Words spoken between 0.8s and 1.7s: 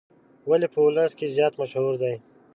ولس کې زیات